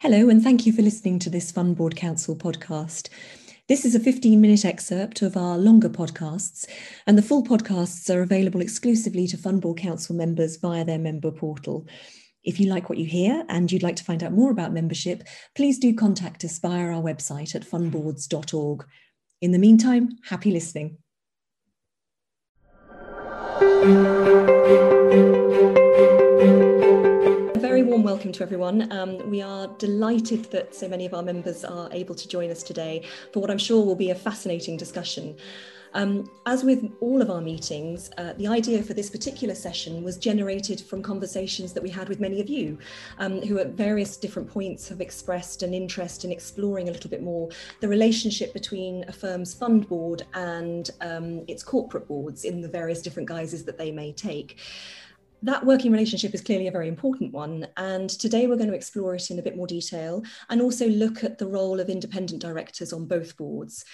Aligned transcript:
Hello, 0.00 0.28
and 0.28 0.40
thank 0.40 0.64
you 0.64 0.72
for 0.72 0.80
listening 0.80 1.18
to 1.18 1.28
this 1.28 1.50
Fund 1.50 1.74
Board 1.74 1.96
Council 1.96 2.36
podcast. 2.36 3.08
This 3.66 3.84
is 3.84 3.96
a 3.96 4.00
15 4.00 4.40
minute 4.40 4.64
excerpt 4.64 5.22
of 5.22 5.36
our 5.36 5.58
longer 5.58 5.88
podcasts, 5.88 6.66
and 7.08 7.18
the 7.18 7.22
full 7.22 7.42
podcasts 7.42 8.08
are 8.14 8.22
available 8.22 8.60
exclusively 8.60 9.26
to 9.26 9.36
Fund 9.36 9.60
Board 9.60 9.78
Council 9.78 10.14
members 10.14 10.56
via 10.56 10.84
their 10.84 11.00
member 11.00 11.32
portal. 11.32 11.84
If 12.44 12.60
you 12.60 12.70
like 12.70 12.88
what 12.88 12.98
you 12.98 13.06
hear 13.06 13.44
and 13.48 13.72
you'd 13.72 13.82
like 13.82 13.96
to 13.96 14.04
find 14.04 14.22
out 14.22 14.30
more 14.30 14.52
about 14.52 14.72
membership, 14.72 15.24
please 15.56 15.80
do 15.80 15.92
contact 15.92 16.44
us 16.44 16.60
via 16.60 16.92
our 16.92 17.02
website 17.02 17.56
at 17.56 17.68
fundboards.org. 17.68 18.86
In 19.40 19.50
the 19.50 19.58
meantime, 19.58 20.10
happy 20.28 20.52
listening. 20.52 20.98
Welcome 28.18 28.32
to 28.32 28.42
everyone. 28.42 28.90
Um, 28.90 29.30
we 29.30 29.42
are 29.42 29.68
delighted 29.78 30.46
that 30.46 30.74
so 30.74 30.88
many 30.88 31.06
of 31.06 31.14
our 31.14 31.22
members 31.22 31.64
are 31.64 31.88
able 31.92 32.16
to 32.16 32.26
join 32.26 32.50
us 32.50 32.64
today 32.64 33.04
for 33.32 33.38
what 33.38 33.48
I'm 33.48 33.58
sure 33.58 33.86
will 33.86 33.94
be 33.94 34.10
a 34.10 34.14
fascinating 34.16 34.76
discussion. 34.76 35.36
Um, 35.94 36.28
as 36.44 36.64
with 36.64 36.92
all 37.00 37.22
of 37.22 37.30
our 37.30 37.40
meetings, 37.40 38.10
uh, 38.18 38.32
the 38.32 38.48
idea 38.48 38.82
for 38.82 38.92
this 38.92 39.08
particular 39.08 39.54
session 39.54 40.02
was 40.02 40.16
generated 40.16 40.80
from 40.80 41.00
conversations 41.00 41.72
that 41.74 41.82
we 41.82 41.90
had 41.90 42.08
with 42.08 42.18
many 42.18 42.40
of 42.40 42.48
you, 42.48 42.76
um, 43.20 43.40
who 43.40 43.60
at 43.60 43.68
various 43.68 44.16
different 44.16 44.50
points 44.50 44.88
have 44.88 45.00
expressed 45.00 45.62
an 45.62 45.72
interest 45.72 46.24
in 46.24 46.32
exploring 46.32 46.88
a 46.88 46.90
little 46.90 47.10
bit 47.10 47.22
more 47.22 47.48
the 47.78 47.86
relationship 47.86 48.52
between 48.52 49.04
a 49.06 49.12
firm's 49.12 49.54
fund 49.54 49.88
board 49.88 50.26
and 50.34 50.90
um, 51.02 51.44
its 51.46 51.62
corporate 51.62 52.08
boards 52.08 52.42
in 52.42 52.62
the 52.62 52.68
various 52.68 53.00
different 53.00 53.28
guises 53.28 53.64
that 53.64 53.78
they 53.78 53.92
may 53.92 54.10
take 54.10 54.58
that 55.42 55.64
working 55.64 55.92
relationship 55.92 56.34
is 56.34 56.42
clearly 56.42 56.66
a 56.66 56.72
very 56.72 56.88
important 56.88 57.32
one. 57.32 57.66
And 57.76 58.10
today 58.10 58.46
we're 58.46 58.56
going 58.56 58.70
to 58.70 58.74
explore 58.74 59.14
it 59.14 59.30
in 59.30 59.38
a 59.38 59.42
bit 59.42 59.56
more 59.56 59.66
detail 59.66 60.22
and 60.48 60.60
also 60.60 60.88
look 60.88 61.22
at 61.24 61.38
the 61.38 61.46
role 61.46 61.80
of 61.80 61.88
independent 61.88 62.42
directors 62.42 62.92
on 62.92 63.06
both 63.06 63.36
boards. 63.36 63.84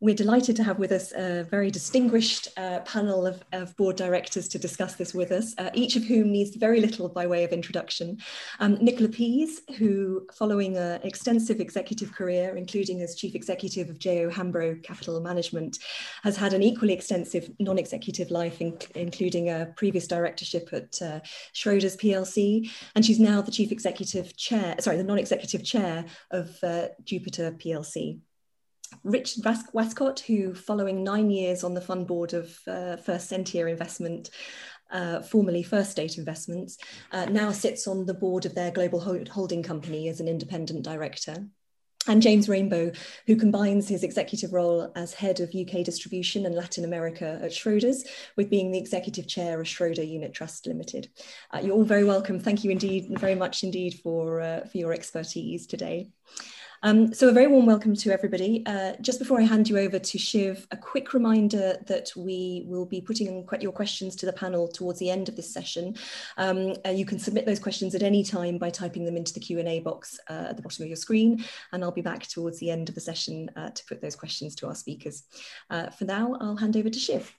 We're 0.00 0.14
delighted 0.14 0.54
to 0.56 0.62
have 0.62 0.78
with 0.78 0.92
us 0.92 1.10
a 1.10 1.42
very 1.50 1.72
distinguished 1.72 2.46
uh, 2.56 2.78
panel 2.80 3.26
of, 3.26 3.42
of, 3.50 3.76
board 3.76 3.96
directors 3.96 4.46
to 4.50 4.58
discuss 4.58 4.94
this 4.94 5.12
with 5.12 5.32
us, 5.32 5.56
uh, 5.58 5.70
each 5.74 5.96
of 5.96 6.04
whom 6.04 6.30
needs 6.30 6.54
very 6.54 6.80
little 6.80 7.08
by 7.08 7.26
way 7.26 7.42
of 7.42 7.50
introduction. 7.50 8.18
Um, 8.60 8.78
Nicola 8.80 9.08
Pease, 9.08 9.62
who, 9.76 10.24
following 10.32 10.76
an 10.76 11.00
extensive 11.02 11.58
executive 11.58 12.12
career, 12.12 12.56
including 12.56 13.02
as 13.02 13.16
chief 13.16 13.34
executive 13.34 13.90
of 13.90 13.98
J.O. 13.98 14.30
Hambro 14.30 14.80
Capital 14.84 15.20
Management, 15.20 15.80
has 16.22 16.36
had 16.36 16.52
an 16.52 16.62
equally 16.62 16.92
extensive 16.92 17.50
non-executive 17.58 18.30
life, 18.30 18.60
in, 18.60 18.78
including 18.94 19.50
a 19.50 19.72
previous 19.76 20.06
directorship 20.06 20.68
at 20.72 21.02
uh, 21.02 21.18
Schroders 21.54 21.98
PLC, 21.98 22.70
and 22.94 23.04
she's 23.04 23.18
now 23.18 23.42
the 23.42 23.50
chief 23.50 23.72
executive 23.72 24.36
chair, 24.36 24.76
sorry, 24.78 24.96
the 24.96 25.02
non-executive 25.02 25.64
chair 25.64 26.04
of 26.30 26.56
uh, 26.62 26.86
Jupiter 27.02 27.50
PLC. 27.50 28.20
Richard 29.04 29.44
Westcott, 29.72 30.20
who, 30.20 30.54
following 30.54 31.04
nine 31.04 31.30
years 31.30 31.64
on 31.64 31.74
the 31.74 31.80
fund 31.80 32.06
board 32.06 32.34
of 32.34 32.58
uh, 32.66 32.96
First 32.96 33.28
Sentier 33.28 33.68
Investment, 33.68 34.30
uh, 34.90 35.20
formerly 35.20 35.62
First 35.62 35.90
State 35.90 36.18
Investments, 36.18 36.78
uh, 37.12 37.26
now 37.26 37.52
sits 37.52 37.86
on 37.86 38.06
the 38.06 38.14
board 38.14 38.46
of 38.46 38.54
their 38.54 38.70
global 38.70 39.00
holding 39.00 39.62
company 39.62 40.08
as 40.08 40.20
an 40.20 40.28
independent 40.28 40.84
director. 40.84 41.46
And 42.06 42.22
James 42.22 42.48
Rainbow, 42.48 42.92
who 43.26 43.36
combines 43.36 43.86
his 43.86 44.02
executive 44.02 44.54
role 44.54 44.90
as 44.96 45.12
head 45.12 45.40
of 45.40 45.54
UK 45.54 45.84
distribution 45.84 46.46
and 46.46 46.54
Latin 46.54 46.84
America 46.84 47.38
at 47.42 47.50
Schroders 47.50 48.06
with 48.34 48.48
being 48.48 48.70
the 48.70 48.78
executive 48.78 49.28
chair 49.28 49.60
of 49.60 49.68
Schroder 49.68 50.04
Unit 50.04 50.32
Trust 50.32 50.66
Limited. 50.66 51.10
Uh, 51.52 51.58
you're 51.62 51.74
all 51.74 51.84
very 51.84 52.04
welcome. 52.04 52.40
Thank 52.40 52.64
you 52.64 52.70
indeed, 52.70 53.04
and 53.04 53.18
very 53.18 53.34
much 53.34 53.62
indeed 53.62 54.00
for, 54.02 54.40
uh, 54.40 54.64
for 54.64 54.78
your 54.78 54.94
expertise 54.94 55.66
today. 55.66 56.08
Um, 56.82 57.12
so 57.12 57.28
a 57.28 57.32
very 57.32 57.48
warm 57.48 57.66
welcome 57.66 57.96
to 57.96 58.12
everybody. 58.12 58.62
Uh, 58.64 58.92
just 59.00 59.18
before 59.18 59.40
I 59.40 59.42
hand 59.42 59.68
you 59.68 59.78
over 59.78 59.98
to 59.98 60.18
Shiv, 60.18 60.66
a 60.70 60.76
quick 60.76 61.12
reminder 61.12 61.76
that 61.86 62.10
we 62.16 62.62
will 62.66 62.86
be 62.86 63.00
putting 63.00 63.44
your 63.60 63.72
questions 63.72 64.14
to 64.16 64.26
the 64.26 64.32
panel 64.32 64.68
towards 64.68 65.00
the 65.00 65.10
end 65.10 65.28
of 65.28 65.34
this 65.34 65.52
session. 65.52 65.96
Um, 66.36 66.74
uh, 66.86 66.90
you 66.90 67.04
can 67.04 67.18
submit 67.18 67.46
those 67.46 67.58
questions 67.58 67.96
at 67.96 68.04
any 68.04 68.22
time 68.22 68.58
by 68.58 68.70
typing 68.70 69.04
them 69.04 69.16
into 69.16 69.34
the 69.34 69.40
Q&A 69.40 69.80
box 69.80 70.20
uh, 70.30 70.46
at 70.50 70.56
the 70.56 70.62
bottom 70.62 70.84
of 70.84 70.88
your 70.88 70.96
screen, 70.96 71.44
and 71.72 71.82
I'll 71.82 71.90
be 71.90 72.00
back 72.00 72.28
towards 72.28 72.60
the 72.60 72.70
end 72.70 72.88
of 72.88 72.94
the 72.94 73.00
session 73.00 73.50
uh, 73.56 73.70
to 73.70 73.84
put 73.86 74.00
those 74.00 74.14
questions 74.14 74.54
to 74.56 74.68
our 74.68 74.74
speakers. 74.76 75.24
Uh, 75.70 75.90
for 75.90 76.04
now, 76.04 76.36
I'll 76.40 76.56
hand 76.56 76.76
over 76.76 76.90
to 76.90 76.98
Shiv. 76.98 77.34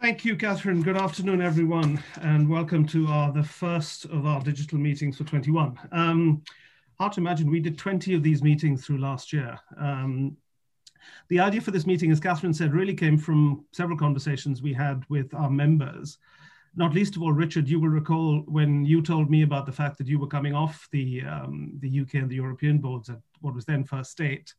Thank 0.00 0.24
you, 0.24 0.36
Catherine. 0.36 0.82
Good 0.82 0.96
afternoon, 0.96 1.42
everyone, 1.42 2.02
and 2.22 2.48
welcome 2.48 2.86
to 2.88 3.06
our, 3.08 3.32
the 3.32 3.44
first 3.44 4.06
of 4.06 4.24
our 4.24 4.40
digital 4.40 4.78
meetings 4.78 5.18
for 5.18 5.24
21. 5.24 5.78
Um, 5.92 6.42
hard 6.98 7.12
to 7.14 7.20
imagine. 7.20 7.50
We 7.50 7.60
did 7.60 7.78
20 7.78 8.14
of 8.14 8.22
these 8.22 8.42
meetings 8.42 8.84
through 8.84 8.98
last 8.98 9.32
year. 9.32 9.58
Um, 9.78 10.36
the 11.28 11.40
idea 11.40 11.60
for 11.60 11.70
this 11.70 11.86
meeting, 11.86 12.10
as 12.10 12.20
Catherine 12.20 12.54
said, 12.54 12.72
really 12.72 12.94
came 12.94 13.18
from 13.18 13.64
several 13.72 13.98
conversations 13.98 14.62
we 14.62 14.72
had 14.72 15.04
with 15.08 15.32
our 15.34 15.50
members. 15.50 16.18
Not 16.74 16.94
least 16.94 17.16
of 17.16 17.22
all, 17.22 17.32
Richard, 17.32 17.68
you 17.68 17.80
will 17.80 17.88
recall 17.88 18.40
when 18.46 18.84
you 18.84 19.00
told 19.00 19.30
me 19.30 19.42
about 19.42 19.66
the 19.66 19.72
fact 19.72 19.98
that 19.98 20.06
you 20.06 20.18
were 20.18 20.26
coming 20.26 20.54
off 20.54 20.88
the, 20.92 21.22
um, 21.22 21.72
the 21.78 22.00
UK 22.00 22.14
and 22.14 22.30
the 22.30 22.36
European 22.36 22.78
boards 22.78 23.08
at 23.08 23.18
what 23.40 23.54
was 23.54 23.64
then 23.64 23.84
First 23.84 24.10
State. 24.10 24.54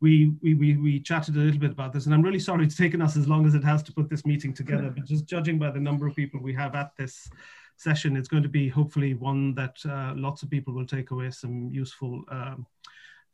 We, 0.00 0.32
we, 0.40 0.54
we, 0.54 0.76
we 0.76 1.00
chatted 1.00 1.34
a 1.34 1.40
little 1.40 1.58
bit 1.58 1.72
about 1.72 1.92
this, 1.92 2.06
and 2.06 2.14
I'm 2.14 2.22
really 2.22 2.38
sorry 2.38 2.64
it's 2.64 2.76
taken 2.76 3.02
us 3.02 3.16
as 3.16 3.26
long 3.26 3.44
as 3.46 3.56
it 3.56 3.64
has 3.64 3.82
to 3.84 3.92
put 3.92 4.08
this 4.08 4.24
meeting 4.24 4.54
together, 4.54 4.90
but 4.94 5.04
just 5.04 5.26
judging 5.26 5.58
by 5.58 5.72
the 5.72 5.80
number 5.80 6.06
of 6.06 6.14
people 6.14 6.40
we 6.40 6.54
have 6.54 6.76
at 6.76 6.92
this 6.96 7.28
session. 7.78 8.16
It's 8.16 8.28
going 8.28 8.42
to 8.42 8.48
be 8.48 8.68
hopefully 8.68 9.14
one 9.14 9.54
that 9.54 9.76
uh, 9.88 10.12
lots 10.16 10.42
of 10.42 10.50
people 10.50 10.74
will 10.74 10.86
take 10.86 11.10
away 11.10 11.30
some 11.30 11.70
useful 11.72 12.22
um, 12.28 12.66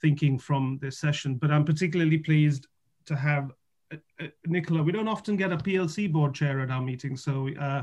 thinking 0.01 0.39
from 0.39 0.79
this 0.81 0.99
session. 0.99 1.37
But 1.37 1.51
I'm 1.51 1.65
particularly 1.65 2.19
pleased 2.19 2.67
to 3.07 3.17
have 3.17 3.53
uh, 3.93 3.97
uh, 4.21 4.27
Nicola. 4.47 4.83
We 4.83 4.93
don't 4.93 5.09
often 5.09 5.37
get 5.37 5.53
a 5.53 5.57
PLC 5.57 6.13
board 6.13 6.35
chair 6.35 6.61
at 6.61 6.71
our 6.71 6.83
meetings, 6.83 7.25
so 7.25 7.49
uh, 7.59 7.83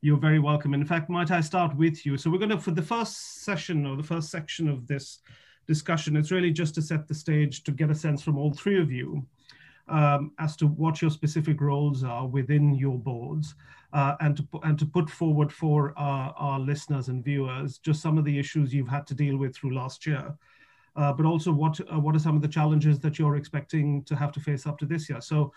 you're 0.00 0.18
very 0.18 0.40
welcome. 0.40 0.74
In 0.74 0.84
fact, 0.84 1.08
might 1.08 1.30
I 1.30 1.40
start 1.40 1.76
with 1.76 2.04
you? 2.04 2.18
So 2.18 2.30
we're 2.30 2.38
going 2.38 2.50
to, 2.50 2.58
for 2.58 2.72
the 2.72 2.82
first 2.82 3.44
session 3.44 3.86
or 3.86 3.96
the 3.96 4.02
first 4.02 4.30
section 4.30 4.68
of 4.68 4.86
this 4.86 5.20
discussion, 5.68 6.16
it's 6.16 6.32
really 6.32 6.50
just 6.50 6.74
to 6.74 6.82
set 6.82 7.06
the 7.06 7.14
stage 7.14 7.62
to 7.62 7.70
get 7.70 7.90
a 7.90 7.94
sense 7.94 8.22
from 8.22 8.36
all 8.36 8.52
three 8.52 8.80
of 8.80 8.90
you 8.90 9.24
um, 9.88 10.32
as 10.38 10.56
to 10.56 10.66
what 10.66 11.02
your 11.02 11.10
specific 11.10 11.60
roles 11.60 12.04
are 12.04 12.26
within 12.26 12.74
your 12.74 12.98
boards 12.98 13.54
uh, 13.92 14.14
and, 14.20 14.36
to, 14.36 14.46
and 14.62 14.78
to 14.78 14.86
put 14.86 15.10
forward 15.10 15.52
for 15.52 15.92
our, 15.96 16.32
our, 16.36 16.58
listeners 16.58 17.08
and 17.08 17.24
viewers 17.24 17.78
just 17.78 18.00
some 18.00 18.16
of 18.16 18.24
the 18.24 18.38
issues 18.38 18.72
you've 18.72 18.88
had 18.88 19.06
to 19.06 19.14
deal 19.14 19.36
with 19.36 19.54
through 19.54 19.74
last 19.74 20.06
year. 20.06 20.34
Uh, 20.94 21.12
but 21.12 21.26
also 21.26 21.50
what, 21.50 21.80
uh, 21.92 21.98
what 21.98 22.14
are 22.14 22.20
some 22.20 22.36
of 22.36 22.42
the 22.42 22.48
challenges 22.48 22.98
that 23.00 23.18
you're 23.18 23.36
expecting 23.36 24.02
to 24.04 24.14
have 24.14 24.30
to 24.32 24.40
face 24.40 24.66
up 24.66 24.78
to 24.78 24.86
this 24.86 25.08
year? 25.08 25.20
So 25.20 25.52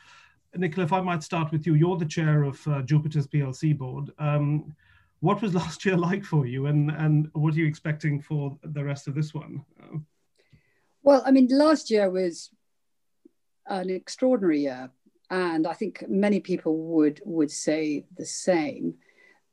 Nicola, 0.56 0.86
if 0.86 0.94
I 0.94 1.02
might 1.02 1.24
start 1.24 1.52
with 1.52 1.66
you, 1.68 1.76
you're 1.76 1.98
the 1.98 2.06
chair 2.06 2.44
of 2.44 2.66
uh, 2.68 2.82
Jupiter's 2.82 3.28
PLC 3.28 3.78
board. 3.78 4.12
Um, 4.18 4.74
what 5.20 5.42
was 5.42 5.54
last 5.62 5.86
year 5.86 5.98
like 5.98 6.24
for 6.24 6.46
you 6.46 6.68
and, 6.68 6.92
and 6.92 7.30
what 7.34 7.54
are 7.54 7.58
you 7.58 7.68
expecting 7.68 8.22
for 8.22 8.58
the 8.64 8.84
rest 8.84 9.08
of 9.08 9.16
this 9.16 9.34
one? 9.34 9.64
Well, 11.04 11.22
I 11.26 11.32
mean, 11.32 11.48
last 11.52 11.92
year 11.92 12.10
was 12.10 12.50
an 13.68 13.90
extraordinary 13.90 14.62
year, 14.62 14.90
and 15.30 15.66
I 15.68 15.74
think 15.74 16.04
many 16.08 16.40
people 16.40 16.78
would 16.78 17.22
would 17.26 17.52
say 17.52 18.06
the 18.18 18.26
same. 18.26 18.96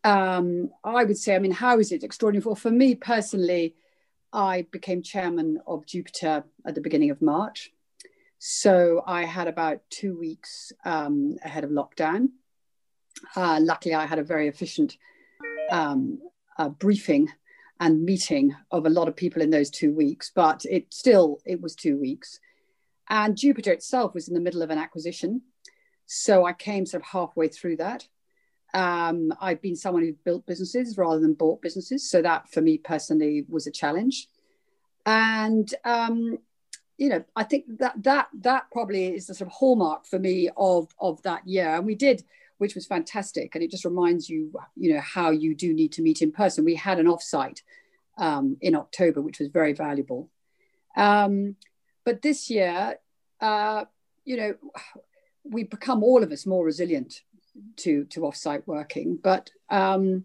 Um, 0.04 0.70
I 0.82 1.04
would 1.04 1.18
say, 1.18 1.34
I 1.34 1.38
mean, 1.38 1.52
how 1.52 1.78
is 1.78 1.92
it 1.92 2.02
extraordinary? 2.02 2.44
Well, 2.44 2.56
for 2.56 2.70
me 2.70 2.94
personally, 2.94 3.76
I 4.32 4.66
became 4.70 5.02
chairman 5.02 5.60
of 5.66 5.86
Jupiter 5.86 6.44
at 6.66 6.74
the 6.74 6.80
beginning 6.80 7.10
of 7.10 7.22
March. 7.22 7.72
So 8.38 9.04
I 9.06 9.24
had 9.24 9.46
about 9.46 9.82
two 9.90 10.18
weeks 10.18 10.72
um, 10.84 11.36
ahead 11.44 11.62
of 11.62 11.70
lockdown. 11.70 12.30
Uh, 13.36 13.60
luckily, 13.62 13.94
I 13.94 14.06
had 14.06 14.18
a 14.18 14.24
very 14.24 14.48
efficient 14.48 14.96
um, 15.70 16.18
uh, 16.58 16.70
briefing 16.70 17.28
and 17.78 18.04
meeting 18.04 18.54
of 18.70 18.86
a 18.86 18.90
lot 18.90 19.08
of 19.08 19.16
people 19.16 19.42
in 19.42 19.50
those 19.50 19.70
two 19.70 19.92
weeks, 19.94 20.32
but 20.34 20.64
it 20.68 20.92
still 20.92 21.38
it 21.44 21.60
was 21.60 21.74
two 21.74 21.98
weeks. 21.98 22.40
And 23.08 23.36
Jupiter 23.36 23.72
itself 23.72 24.14
was 24.14 24.28
in 24.28 24.34
the 24.34 24.40
middle 24.40 24.62
of 24.62 24.70
an 24.70 24.78
acquisition. 24.78 25.42
So 26.06 26.44
I 26.44 26.52
came 26.52 26.86
sort 26.86 27.02
of 27.02 27.08
halfway 27.08 27.48
through 27.48 27.76
that. 27.76 28.06
Um, 28.74 29.32
I've 29.40 29.60
been 29.60 29.76
someone 29.76 30.02
who 30.02 30.14
built 30.24 30.46
businesses 30.46 30.96
rather 30.96 31.20
than 31.20 31.34
bought 31.34 31.60
businesses. 31.60 32.08
So 32.08 32.22
that 32.22 32.50
for 32.50 32.60
me 32.60 32.78
personally 32.78 33.44
was 33.48 33.66
a 33.66 33.70
challenge. 33.70 34.28
And, 35.04 35.72
um, 35.84 36.38
you 36.96 37.08
know, 37.08 37.24
I 37.34 37.44
think 37.44 37.64
that 37.78 38.02
that 38.04 38.28
that 38.40 38.70
probably 38.70 39.14
is 39.14 39.26
the 39.26 39.34
sort 39.34 39.48
of 39.48 39.54
hallmark 39.54 40.06
for 40.06 40.18
me 40.18 40.48
of 40.56 40.88
of 41.00 41.20
that 41.22 41.46
year. 41.46 41.74
And 41.74 41.84
we 41.84 41.94
did, 41.94 42.22
which 42.58 42.74
was 42.74 42.86
fantastic. 42.86 43.54
And 43.54 43.64
it 43.64 43.70
just 43.70 43.84
reminds 43.84 44.28
you, 44.28 44.52
you 44.76 44.94
know, 44.94 45.00
how 45.00 45.30
you 45.30 45.54
do 45.54 45.74
need 45.74 45.92
to 45.92 46.02
meet 46.02 46.22
in 46.22 46.32
person. 46.32 46.64
We 46.64 46.76
had 46.76 46.98
an 46.98 47.06
offsite 47.06 47.60
um, 48.18 48.56
in 48.60 48.74
October, 48.74 49.20
which 49.20 49.38
was 49.38 49.48
very 49.48 49.72
valuable. 49.72 50.30
Um, 50.96 51.56
but 52.04 52.22
this 52.22 52.50
year, 52.50 52.98
uh, 53.40 53.84
you 54.24 54.36
know, 54.36 54.54
we've 55.44 55.70
become 55.70 56.02
all 56.02 56.22
of 56.22 56.32
us 56.32 56.46
more 56.46 56.64
resilient 56.64 57.22
to 57.76 58.04
to 58.06 58.20
offsite 58.20 58.62
working. 58.66 59.18
But 59.22 59.50
um, 59.70 60.24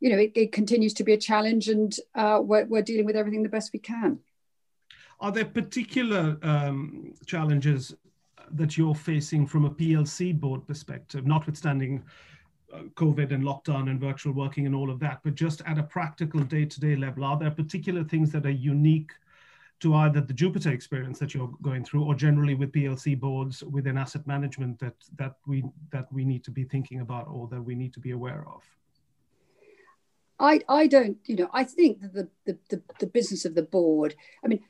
you 0.00 0.10
know, 0.10 0.18
it, 0.18 0.32
it, 0.34 0.52
continues 0.52 0.94
to 0.94 1.04
be 1.04 1.12
a 1.12 1.18
challenge, 1.18 1.68
and 1.68 1.94
uh, 2.14 2.40
we're, 2.42 2.64
we're 2.66 2.82
dealing 2.82 3.04
with 3.04 3.16
everything 3.16 3.42
the 3.42 3.48
best 3.48 3.72
we 3.72 3.80
can. 3.80 4.20
Are 5.20 5.32
there 5.32 5.44
particular 5.44 6.38
um, 6.42 7.14
challenges 7.26 7.94
that 8.52 8.78
you're 8.78 8.94
facing 8.94 9.46
from 9.46 9.64
a 9.64 9.70
PLC 9.70 10.38
board 10.38 10.66
perspective, 10.66 11.26
notwithstanding 11.26 12.04
uh, 12.72 12.82
COVID 12.94 13.32
and 13.32 13.42
lockdown 13.42 13.90
and 13.90 14.00
virtual 14.00 14.32
working 14.32 14.66
and 14.66 14.74
all 14.74 14.90
of 14.90 15.00
that, 15.00 15.20
but 15.24 15.34
just 15.34 15.62
at 15.66 15.78
a 15.78 15.82
practical 15.82 16.40
day 16.40 16.64
to 16.64 16.80
day 16.80 16.94
level, 16.94 17.24
are 17.24 17.38
there 17.38 17.50
particular 17.50 18.04
things 18.04 18.30
that 18.32 18.46
are 18.46 18.50
unique 18.50 19.10
to 19.80 19.94
either 19.94 20.20
the 20.20 20.32
Jupiter 20.32 20.70
experience 20.70 21.18
that 21.18 21.34
you're 21.34 21.52
going 21.62 21.84
through 21.84 22.04
or 22.04 22.14
generally 22.14 22.54
with 22.54 22.72
PLC 22.72 23.18
boards 23.18 23.62
within 23.62 23.96
asset 23.96 24.26
management 24.26 24.78
that, 24.80 24.94
that, 25.16 25.36
we, 25.46 25.64
that 25.90 26.12
we 26.12 26.24
need 26.24 26.44
to 26.44 26.50
be 26.50 26.64
thinking 26.64 27.00
about 27.00 27.28
or 27.28 27.46
that 27.48 27.62
we 27.62 27.74
need 27.74 27.92
to 27.94 28.00
be 28.00 28.10
aware 28.10 28.44
of? 28.48 28.62
I, 30.40 30.60
I 30.68 30.86
don't, 30.86 31.18
you 31.26 31.36
know, 31.36 31.50
I 31.52 31.64
think 31.64 32.00
that 32.00 32.14
the, 32.14 32.28
the, 32.44 32.58
the, 32.70 32.82
the 33.00 33.06
business 33.06 33.44
of 33.44 33.54
the 33.54 33.62
board, 33.62 34.14
I 34.44 34.48
mean, 34.48 34.60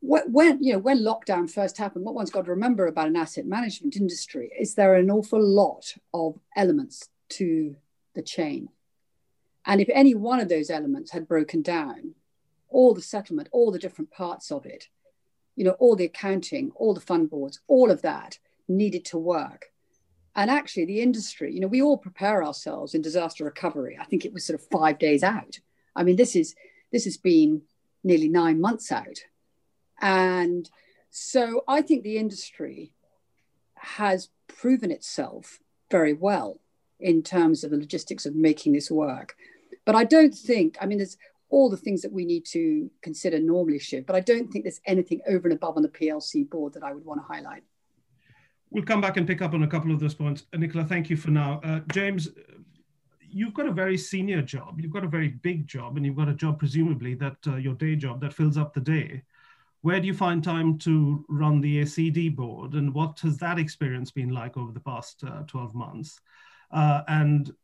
when 0.00 0.62
you 0.62 0.72
know 0.72 0.78
when 0.78 0.98
lockdown 0.98 1.50
first 1.50 1.78
happened 1.78 2.04
what 2.04 2.14
one's 2.14 2.30
got 2.30 2.44
to 2.44 2.50
remember 2.50 2.86
about 2.86 3.08
an 3.08 3.16
asset 3.16 3.46
management 3.46 3.96
industry 3.96 4.52
is 4.58 4.74
there 4.74 4.92
are 4.92 4.96
an 4.96 5.10
awful 5.10 5.42
lot 5.42 5.94
of 6.12 6.38
elements 6.54 7.08
to 7.28 7.74
the 8.14 8.22
chain 8.22 8.68
and 9.64 9.80
if 9.80 9.88
any 9.92 10.14
one 10.14 10.38
of 10.38 10.48
those 10.48 10.70
elements 10.70 11.10
had 11.10 11.26
broken 11.26 11.62
down 11.62 12.14
all 12.76 12.92
the 12.94 13.08
settlement 13.14 13.48
all 13.56 13.70
the 13.72 13.84
different 13.84 14.10
parts 14.22 14.46
of 14.56 14.62
it 14.74 14.82
you 15.56 15.64
know 15.64 15.76
all 15.82 15.96
the 15.96 16.08
accounting 16.12 16.66
all 16.80 16.94
the 16.94 17.08
fund 17.10 17.30
boards 17.30 17.60
all 17.74 17.90
of 17.90 18.02
that 18.02 18.38
needed 18.68 19.04
to 19.06 19.18
work. 19.36 19.62
And 20.40 20.50
actually 20.50 20.86
the 20.86 21.00
industry 21.08 21.48
you 21.54 21.60
know 21.60 21.72
we 21.76 21.82
all 21.82 22.06
prepare 22.06 22.38
ourselves 22.48 22.94
in 22.94 23.00
disaster 23.02 23.44
recovery. 23.44 23.94
I 23.98 24.06
think 24.08 24.24
it 24.24 24.34
was 24.34 24.44
sort 24.44 24.60
of 24.60 24.66
5 24.66 24.98
days 24.98 25.22
out. 25.22 25.54
I 25.98 26.00
mean 26.04 26.16
this 26.16 26.36
is 26.40 26.48
this 26.92 27.04
has 27.04 27.16
been 27.16 27.62
nearly 28.10 28.28
9 28.28 28.60
months 28.60 28.92
out. 28.92 29.18
And 30.00 30.68
so 31.10 31.42
I 31.76 31.80
think 31.86 32.02
the 32.02 32.18
industry 32.24 32.92
has 34.00 34.28
proven 34.60 34.90
itself 34.90 35.44
very 35.90 36.14
well 36.26 36.60
in 37.00 37.22
terms 37.22 37.64
of 37.64 37.70
the 37.70 37.82
logistics 37.84 38.26
of 38.26 38.34
making 38.48 38.72
this 38.72 38.90
work. 38.90 39.28
But 39.86 39.94
I 39.94 40.04
don't 40.04 40.34
think, 40.34 40.76
I 40.80 40.86
mean, 40.86 40.98
there's 40.98 41.18
all 41.48 41.70
the 41.70 41.76
things 41.76 42.02
that 42.02 42.12
we 42.12 42.24
need 42.24 42.44
to 42.44 42.90
consider 43.02 43.38
normally 43.38 43.78
Shiv, 43.78 44.06
but 44.06 44.16
I 44.16 44.20
don't 44.20 44.50
think 44.50 44.64
there's 44.64 44.80
anything 44.86 45.20
over 45.28 45.48
and 45.48 45.56
above 45.56 45.76
on 45.76 45.82
the 45.82 45.88
PLC 45.88 46.48
board 46.48 46.72
that 46.74 46.82
I 46.82 46.92
would 46.92 47.04
want 47.04 47.20
to 47.20 47.26
highlight. 47.26 47.62
We'll 48.70 48.84
come 48.84 49.00
back 49.00 49.16
and 49.16 49.26
pick 49.26 49.42
up 49.42 49.54
on 49.54 49.62
a 49.62 49.68
couple 49.68 49.92
of 49.92 50.00
those 50.00 50.14
points. 50.14 50.44
Uh, 50.52 50.58
Nicola, 50.58 50.84
thank 50.84 51.08
you 51.08 51.16
for 51.16 51.30
now. 51.30 51.60
Uh, 51.62 51.80
James, 51.92 52.28
you've 53.20 53.54
got 53.54 53.66
a 53.66 53.72
very 53.72 53.96
senior 53.96 54.42
job, 54.42 54.80
you've 54.80 54.92
got 54.92 55.04
a 55.04 55.08
very 55.08 55.28
big 55.28 55.66
job, 55.66 55.96
and 55.96 56.04
you've 56.04 56.16
got 56.16 56.28
a 56.28 56.34
job, 56.34 56.58
presumably, 56.58 57.14
that 57.14 57.36
uh, 57.46 57.56
your 57.56 57.74
day 57.74 57.94
job 57.94 58.20
that 58.20 58.32
fills 58.32 58.56
up 58.56 58.74
the 58.74 58.80
day 58.80 59.22
where 59.86 60.00
do 60.00 60.06
you 60.08 60.14
find 60.14 60.42
time 60.42 60.76
to 60.76 61.24
run 61.28 61.60
the 61.60 61.82
ACD 61.82 62.34
board 62.34 62.72
and 62.72 62.92
what 62.92 63.20
has 63.20 63.38
that 63.38 63.56
experience 63.56 64.10
been 64.10 64.30
like 64.30 64.56
over 64.56 64.72
the 64.72 64.80
past 64.80 65.22
uh, 65.24 65.44
12 65.46 65.76
months? 65.76 66.18
Uh, 66.72 67.02
and 67.06 67.54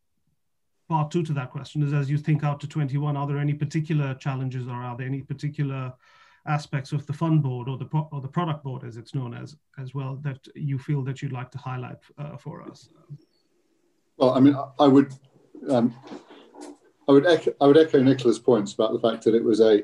part 0.93 1.11
two 1.11 1.23
to 1.23 1.33
that 1.33 1.51
question 1.51 1.83
is 1.83 1.95
as 1.95 2.11
you 2.11 2.19
think 2.19 2.45
out 2.45 2.61
to 2.61 2.69
21, 2.69 3.17
are 3.17 3.27
there 3.27 3.39
any 3.39 3.55
particular 3.55 4.13
challenges 4.17 4.69
or 4.69 4.75
are 4.75 4.95
there 4.95 5.07
any 5.07 5.23
particular 5.23 5.91
aspects 6.47 6.93
of 6.93 7.07
the 7.07 7.15
fund 7.15 7.43
board 7.43 7.67
or 7.67 7.79
the, 7.79 7.89
or 8.11 8.21
the 8.21 8.29
product 8.29 8.63
board 8.63 8.85
as 8.85 8.99
it's 8.99 9.15
known 9.15 9.33
as, 9.33 9.57
as 9.79 9.95
well 9.95 10.19
that 10.21 10.47
you 10.55 10.79
feel 10.79 11.01
that 11.01 11.23
you'd 11.23 11.33
like 11.33 11.51
to 11.51 11.57
highlight 11.57 11.97
uh, 12.19 12.37
for 12.37 12.63
us? 12.63 12.91
Well, 14.19 14.35
I 14.35 14.41
mean, 14.41 14.55
I 14.79 14.87
would, 14.87 15.15
um, 15.71 15.97
I 17.09 17.13
would 17.13 17.27
echo, 17.27 17.55
I 17.59 17.67
would 17.67 17.79
echo 17.79 18.03
Nicola's 18.03 18.39
points 18.39 18.75
about 18.75 18.93
the 18.93 19.01
fact 19.01 19.25
that 19.25 19.35
it 19.35 19.43
was 19.43 19.61
a 19.63 19.83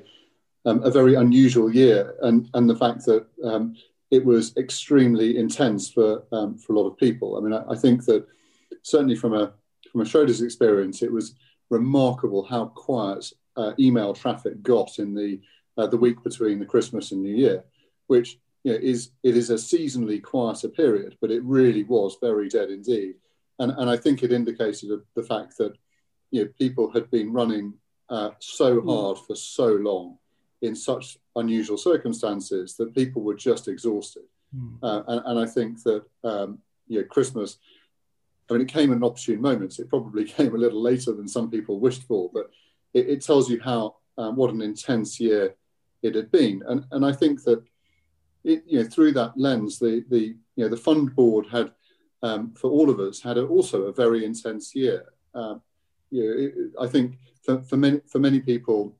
um, 0.66 0.82
a 0.82 0.90
very 0.90 1.14
unusual 1.14 1.72
year, 1.75 2.16
and 2.20 2.50
and 2.52 2.69
the 2.69 2.76
fact 2.76 3.06
that 3.06 3.25
um, 3.43 3.75
it 4.10 4.22
was 4.22 4.55
extremely 4.56 5.38
intense 5.38 5.88
for 5.88 6.25
um, 6.32 6.58
for 6.58 6.75
a 6.75 6.78
lot 6.78 6.88
of 6.88 6.99
people. 6.99 7.37
I 7.37 7.40
mean, 7.40 7.55
I, 7.55 7.72
I, 7.72 7.76
think 7.76 8.05
that 8.05 8.26
certainly 8.82 9.16
from 9.16 9.34
a 9.34 9.55
from 9.90 10.00
a 10.02 10.04
Schroders 10.04 10.42
experience, 10.42 11.02
it 11.02 11.12
was 11.12 11.34
remarkable 11.70 12.44
how 12.44 12.66
quiet 12.66 13.32
uh, 13.56 13.72
email 13.78 14.14
traffic 14.14 14.62
got 14.62 14.98
in 14.98 15.14
the 15.14 15.40
uh, 15.76 15.86
the 15.86 15.96
week 15.96 16.22
between 16.25 16.58
the 16.58 16.66
Christmas 16.66 17.12
and 17.12 17.22
New 17.22 17.34
Year, 17.34 17.62
which 18.08 18.38
you 18.64 18.72
know, 18.72 18.78
is 18.80 19.10
it 19.22 19.36
is 19.36 19.50
a 19.50 19.54
seasonally 19.54 20.22
quieter 20.22 20.69
period, 20.69 21.16
but 21.20 21.30
it 21.30 21.42
really 21.44 21.84
was 21.84 22.16
very 22.20 22.48
dead 22.48 22.70
indeed. 22.70 23.14
And, 23.60 23.72
and 23.72 23.90
I 23.90 23.96
think 23.96 24.22
it 24.22 24.32
indicated 24.32 24.90
the 25.14 25.22
fact 25.22 25.56
that 25.58 25.75
you 26.31 26.44
know, 26.44 26.50
people 26.58 26.90
had 26.90 27.10
been 27.10 27.32
running 27.32 27.74
uh, 28.08 28.31
so 28.38 28.81
hmm. 28.81 28.88
hard 28.88 29.19
for 29.19 29.36
so 29.36 29.66
long 29.66 30.19
in 30.62 30.74
such 30.74 31.19
unusual 31.36 31.78
circumstances 31.78 32.76
that 32.76 32.94
people 32.94 33.22
were 33.22 33.34
just 33.34 33.69
exhausted. 33.69 34.24
Mm. 34.56 34.78
Uh, 34.82 35.02
and, 35.06 35.22
and, 35.26 35.38
I 35.38 35.46
think 35.46 35.82
that 35.84 36.04
um, 36.24 36.58
you 36.88 37.00
know, 37.00 37.06
Christmas, 37.06 37.58
I 38.48 38.54
mean, 38.54 38.62
it 38.62 38.68
came 38.68 38.90
at 38.90 38.96
an 38.96 39.04
opportune 39.04 39.40
moment. 39.40 39.78
It 39.78 39.88
probably 39.88 40.24
came 40.38 40.54
a 40.54 40.58
little 40.58 40.80
later 40.80 41.12
than 41.12 41.28
some 41.28 41.50
people 41.50 41.80
wished 41.80 42.04
for, 42.04 42.30
but 42.32 42.50
it, 42.94 43.08
it 43.08 43.24
tells 43.24 43.50
you 43.50 43.60
how 43.60 43.96
um, 44.16 44.36
what 44.36 44.52
an 44.52 44.62
intense 44.62 45.20
year 45.20 45.54
it 46.02 46.14
had 46.14 46.30
been. 46.30 46.62
And, 46.66 46.84
and 46.90 47.04
I 47.04 47.12
think 47.12 47.42
that 47.44 47.62
it, 48.44 48.62
you 48.66 48.82
know, 48.82 48.88
through 48.88 49.12
that 49.12 49.32
lens, 49.36 49.78
the, 49.78 50.04
the, 50.08 50.36
you 50.56 50.64
know, 50.64 50.68
the 50.68 50.76
fund 50.76 51.14
board 51.14 51.46
had, 51.50 51.72
um, 52.22 52.54
for 52.54 52.70
all 52.70 52.90
of 52.90 53.00
us, 53.00 53.20
had 53.20 53.38
a, 53.38 53.46
also 53.46 53.84
a 53.84 53.92
very 53.92 54.24
intense 54.24 54.74
year. 54.74 55.04
Um, 55.34 55.62
you 56.10 56.24
know, 56.24 56.34
it, 56.36 56.54
I 56.80 56.86
think 56.86 57.18
for, 57.44 57.62
for, 57.62 57.76
many, 57.76 58.00
for 58.06 58.18
many 58.18 58.40
people, 58.40 58.96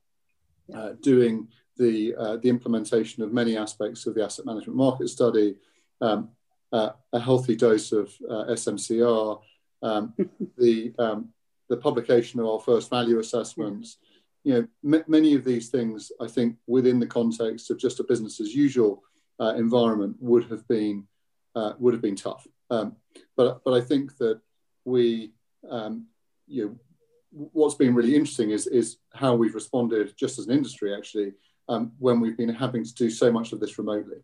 uh, 0.73 0.91
doing 1.01 1.47
the, 1.77 2.15
uh, 2.15 2.37
the 2.37 2.49
implementation 2.49 3.23
of 3.23 3.33
many 3.33 3.57
aspects 3.57 4.05
of 4.05 4.13
the 4.13 4.23
asset 4.23 4.45
management 4.45 4.77
market 4.77 5.09
study, 5.09 5.55
um, 6.01 6.29
uh, 6.71 6.91
a 7.13 7.19
healthy 7.19 7.55
dose 7.55 7.91
of 7.91 8.13
uh, 8.29 8.45
SMCR, 8.49 9.41
um, 9.81 10.13
the, 10.57 10.93
um, 10.99 11.29
the 11.69 11.77
publication 11.77 12.39
of 12.39 12.47
our 12.47 12.59
first 12.59 12.89
value 12.89 13.19
assessments. 13.19 13.97
You 14.43 14.67
know, 14.83 15.01
many 15.07 15.35
of 15.35 15.43
these 15.43 15.69
things, 15.69 16.11
I 16.21 16.27
think, 16.27 16.55
within 16.67 16.99
the 16.99 17.07
context 17.07 17.69
of 17.69 17.77
just 17.77 17.99
a 17.99 18.03
business 18.03 18.39
as 18.39 18.55
usual 18.55 19.03
uh, 19.39 19.53
environment, 19.55 20.15
would 20.19 20.45
have 20.45 20.67
been 20.67 21.05
would 21.77 21.93
have 21.93 22.01
been 22.01 22.15
tough. 22.15 22.47
Um, 22.69 22.95
but 23.35 23.61
but 23.65 23.73
I 23.73 23.81
think 23.81 24.17
that 24.17 24.39
we 24.85 25.33
um, 25.69 26.07
you 26.47 26.65
know 26.65 26.79
what's 27.31 27.75
been 27.75 27.93
really 27.93 28.15
interesting 28.15 28.51
is 28.51 28.67
is 28.67 28.97
how 29.13 29.35
we've 29.35 29.55
responded 29.55 30.13
just 30.17 30.39
as 30.39 30.47
an 30.47 30.53
industry 30.53 30.95
actually 30.95 31.33
um, 31.67 31.91
when 31.99 32.19
we've 32.19 32.37
been 32.37 32.49
having 32.49 32.83
to 32.83 32.93
do 32.93 33.09
so 33.09 33.31
much 33.31 33.53
of 33.53 33.59
this 33.59 33.77
remotely 33.77 34.17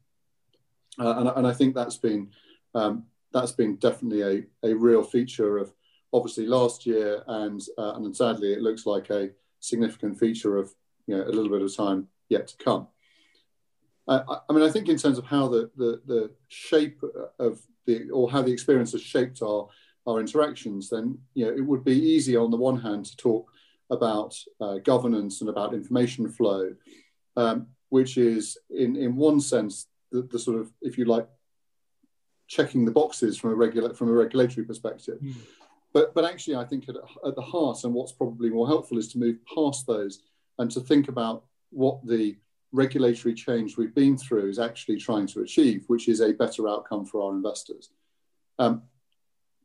uh, 1.00 1.16
and, 1.18 1.30
and 1.30 1.48
I 1.48 1.54
think 1.54 1.75
that's 1.75 1.98
been 1.98 2.32
um, 2.74 3.06
that's 3.34 3.52
been 3.52 3.75
definitely 3.78 4.48
a, 4.64 4.70
a 4.70 4.74
real 4.74 5.04
feature 5.04 5.58
of 5.58 5.74
obviously 6.14 6.46
last 6.46 6.86
year 6.86 7.24
and 7.28 7.62
uh, 7.78 7.94
and 7.96 8.16
sadly 8.16 8.54
it 8.54 8.62
looks 8.62 8.86
like 8.86 9.10
a 9.10 9.30
significant 9.60 10.20
feature 10.20 10.58
of 10.58 10.74
you 11.08 11.18
know 11.18 11.24
a 11.24 11.32
little 11.32 11.50
bit 11.50 11.62
of 11.62 11.75
time 11.75 12.08
yet 12.30 12.48
to 12.48 12.58
come. 12.58 12.88
I, 14.08 14.22
I 14.50 14.54
mean 14.54 14.64
I 14.64 14.70
think 14.70 14.90
in 14.90 14.98
terms 14.98 15.18
of 15.18 15.25
how 15.25 15.48
the, 15.48 15.70
the 15.75 16.02
the 16.06 16.32
shape 16.48 17.02
of 17.40 17.62
the 17.86 18.10
or 18.12 18.30
how 18.32 18.42
the 18.42 18.52
experience 18.52 18.92
has 18.94 19.02
shaped 19.02 19.42
our 19.42 19.68
our 20.08 20.20
interactions, 20.20 20.90
then 20.90 21.18
you 21.34 21.46
know, 21.46 21.52
it 21.52 21.66
would 21.66 21.84
be 21.84 21.98
easy 21.98 22.36
on 22.36 22.52
the 22.52 22.58
one 22.58 22.80
hand 22.80 23.06
to 23.06 23.18
talk 23.18 23.52
about 23.90 24.36
uh, 24.62 24.78
governance 24.80 25.42
and 25.42 25.50
about 25.50 25.74
information 25.74 26.30
flow, 26.30 26.75
um, 27.36 27.68
which 27.90 28.18
is 28.18 28.58
in, 28.70 28.96
in 28.96 29.16
one 29.16 29.40
sense 29.40 29.88
the, 30.15 30.22
the, 30.24 30.39
sort 30.39 30.60
of, 30.60 30.72
if 30.81 30.98
you 30.98 31.05
like, 31.05 31.27
checking 32.48 32.86
the 32.86 32.91
boxes 32.91 33.38
from 33.38 33.51
a 33.51 33.55
regular 33.55 33.93
from 33.93 34.10
a 34.10 34.13
regulatory 34.13 34.65
perspective. 34.65 35.19
Mm. 35.22 35.34
But, 35.93 36.13
but 36.13 36.25
actually, 36.25 36.57
I 36.57 36.65
think 36.65 36.89
at, 36.89 36.95
at 37.25 37.36
the 37.36 37.41
heart, 37.41 37.84
and 37.84 37.93
what's 37.93 38.12
probably 38.12 38.50
more 38.50 38.67
helpful 38.67 38.98
is 38.98 39.07
to 39.13 39.17
move 39.17 39.38
past 39.53 39.88
those 39.88 40.19
and 40.60 40.69
to 40.72 40.81
think 40.81 41.07
about 41.07 41.45
what 41.69 42.05
the 42.05 42.36
regulatory 42.72 43.34
change 43.34 43.77
we've 43.77 43.95
been 43.95 44.17
through 44.17 44.50
is 44.50 44.60
actually 44.60 44.98
trying 44.98 45.27
to 45.27 45.41
achieve, 45.41 45.86
which 45.88 46.07
is 46.10 46.22
a 46.22 46.34
better 46.34 46.67
outcome 46.67 47.05
for 47.05 47.22
our 47.22 47.31
investors. 47.31 47.89
Um, 48.60 48.84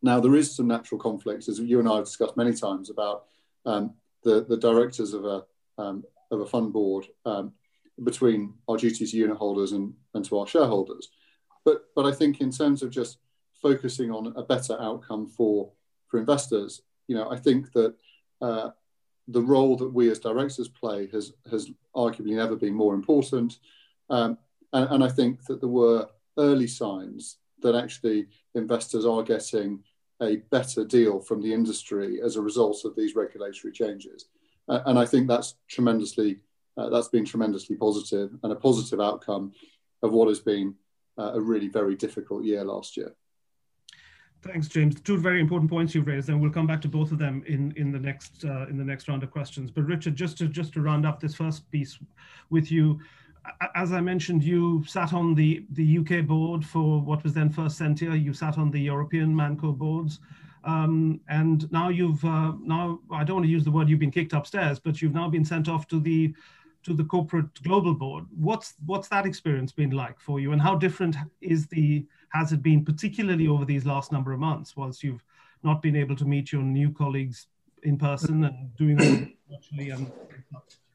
now, 0.02 0.21
there 0.21 0.37
is 0.37 0.54
some 0.54 0.69
natural 0.69 1.00
conflicts, 1.00 1.49
as 1.49 1.59
you 1.59 1.78
and 1.80 1.88
I 1.88 1.97
have 1.97 2.04
discussed 2.04 2.37
many 2.37 2.54
times, 2.54 2.90
about 2.90 3.26
um, 3.66 3.95
the, 4.23 4.45
the 4.45 4.57
directors 4.57 5.12
of 5.12 5.25
a, 5.25 5.45
um, 5.78 6.04
of 6.30 6.40
a 6.40 6.47
fund 6.47 6.73
board 6.73 7.07
um, 7.26 7.52
between 8.02 8.54
our 8.69 8.76
duty 8.76 9.07
to 9.07 9.16
unit 9.16 9.37
holders 9.37 9.73
and, 9.73 9.95
and 10.14 10.25
to 10.25 10.38
our 10.38 10.47
shareholders. 10.47 11.09
But, 11.64 11.85
but 11.95 12.07
I 12.07 12.12
think 12.12 12.40
in 12.40 12.50
terms 12.50 12.83
of 12.83 12.90
just 12.90 13.19
focusing 13.52 14.11
on 14.11 14.33
a 14.37 14.42
better 14.42 14.80
outcome 14.80 15.26
for, 15.26 15.71
for 16.09 16.19
investors, 16.19 16.83
you 17.09 17.14
know, 17.14 17.30
I 17.30 17.37
think 17.37 17.73
that 17.73 17.95
uh, 18.40 18.71
the 19.28 19.42
role 19.42 19.76
that 19.76 19.92
we 19.92 20.11
as 20.11 20.19
directors 20.19 20.69
play 20.69 21.09
has, 21.09 21.33
has 21.50 21.71
arguably 21.95 22.35
never 22.35 22.57
been 22.57 22.75
more 22.75 22.95
important. 22.95 23.59
Um, 24.09 24.38
and, 24.73 24.88
and 24.90 25.04
I 25.04 25.09
think 25.09 25.45
that 25.47 25.61
there 25.61 25.69
were 25.69 26.09
early 26.38 26.66
signs 26.66 27.37
that 27.61 27.75
actually 27.75 28.26
investors 28.54 29.04
are 29.04 29.23
getting 29.23 29.83
a 30.23 30.37
better 30.50 30.85
deal 30.85 31.21
from 31.21 31.40
the 31.42 31.52
industry 31.52 32.21
as 32.23 32.37
a 32.37 32.42
result 32.42 32.85
of 32.85 32.95
these 32.97 33.14
regulatory 33.14 33.73
changes. 33.73 34.26
Uh, 34.69 34.80
and 34.87 34.99
I 34.99 35.07
think 35.07 35.28
that's 35.28 35.54
tremendously, 35.69 36.40
uh, 36.81 36.89
that's 36.89 37.09
been 37.09 37.25
tremendously 37.25 37.77
positive 37.77 38.31
and 38.43 38.53
a 38.53 38.57
positive 38.57 39.01
outcome 39.01 39.53
of 40.03 40.13
what 40.13 40.29
has 40.29 40.41
been 40.41 40.75
uh, 41.19 41.33
a 41.35 41.41
really 41.41 41.69
very 41.69 41.95
difficult 41.95 42.45
year 42.45 42.65
last 42.65 42.97
year. 42.97 43.15
Thanks, 44.43 44.69
James. 44.69 44.99
Two 45.03 45.19
very 45.19 45.39
important 45.39 45.71
points 45.71 45.95
you've 45.95 46.07
raised, 46.07 46.31
and 46.31 46.41
we'll 46.41 46.51
come 46.51 46.67
back 46.67 46.81
to 46.83 46.89
both 46.89 47.13
of 47.13 47.19
them 47.19 47.45
in 47.47 47.75
in 47.77 47.93
the 47.93 47.99
next 47.99 48.43
uh, 48.45 48.67
in 48.71 48.79
the 48.79 48.85
next 48.85 49.07
round 49.09 49.23
of 49.23 49.31
questions. 49.31 49.71
But 49.71 49.85
Richard, 49.85 50.17
just 50.17 50.39
to 50.39 50.49
just 50.49 50.73
to 50.75 50.81
round 50.81 51.05
up 51.05 51.21
this 51.21 51.35
first 51.35 51.71
piece 51.71 51.99
with 52.49 52.73
you, 52.73 52.99
as 53.75 53.93
I 53.93 54.01
mentioned, 54.01 54.43
you 54.43 54.83
sat 54.87 55.13
on 55.13 55.35
the 55.35 55.67
the 55.73 55.99
UK 55.99 56.27
board 56.27 56.65
for 56.65 57.03
what 57.03 57.23
was 57.23 57.35
then 57.35 57.51
First 57.51 57.77
Sentier. 57.77 58.15
You 58.15 58.33
sat 58.33 58.57
on 58.57 58.71
the 58.71 58.81
European 58.81 59.37
Manco 59.37 59.73
boards, 59.73 60.21
um, 60.65 61.21
and 61.29 61.71
now 61.71 61.91
you've 61.91 62.25
uh, 62.25 62.55
now 62.63 63.01
I 63.13 63.25
don't 63.25 63.37
want 63.37 63.47
to 63.47 63.53
use 63.53 63.65
the 63.65 63.71
word 63.71 63.91
you've 63.91 64.01
been 64.01 64.11
kicked 64.11 64.33
upstairs, 64.33 64.79
but 64.79 65.03
you've 65.03 65.15
now 65.15 65.29
been 65.29 65.45
sent 65.45 65.69
off 65.69 65.87
to 65.89 66.01
the 66.01 66.35
to 66.83 66.95
the 66.95 67.05
corporate 67.05 67.63
global 67.63 67.95
board. 67.95 68.25
What's 68.37 68.75
what's 68.87 69.09
that 69.09 69.27
experience 69.27 69.73
been 69.73 69.91
like 69.91 70.21
for 70.21 70.41
you, 70.41 70.53
and 70.53 70.61
how 70.61 70.77
different 70.77 71.17
is 71.41 71.67
the 71.67 72.07
has 72.31 72.53
it 72.53 72.63
been, 72.63 72.85
particularly 72.85 73.49
over 73.49 73.65
these 73.65 73.85
last 73.85 74.13
number 74.13 74.33
of 74.33 74.41
months, 74.41 74.77
whilst 74.77 75.03
you've 75.03 75.23
not 75.63 75.83
been 75.83 75.97
able 75.97 76.17
to 76.17 76.25
meet 76.25 76.53
your 76.53 76.63
new 76.63 76.91
colleagues 76.93 77.49
in 77.83 77.99
person 77.99 78.45
and 78.45 78.77
doing 78.77 79.35
virtually 79.51 79.91
and 79.91 80.11